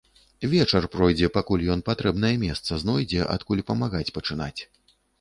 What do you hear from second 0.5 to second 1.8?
Вечар пройдзе, пакуль